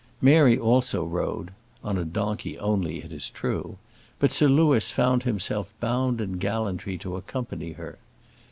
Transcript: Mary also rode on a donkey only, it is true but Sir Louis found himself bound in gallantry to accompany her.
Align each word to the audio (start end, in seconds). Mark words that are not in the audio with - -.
Mary 0.19 0.57
also 0.57 1.05
rode 1.05 1.51
on 1.83 1.95
a 1.95 2.03
donkey 2.03 2.57
only, 2.57 3.03
it 3.03 3.13
is 3.13 3.29
true 3.29 3.77
but 4.17 4.31
Sir 4.31 4.47
Louis 4.47 4.89
found 4.89 5.21
himself 5.21 5.71
bound 5.79 6.19
in 6.19 6.39
gallantry 6.39 6.97
to 6.97 7.17
accompany 7.17 7.73
her. 7.73 7.99